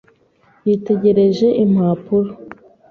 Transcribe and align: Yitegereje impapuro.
Yitegereje 0.65 1.47
impapuro. 1.63 2.31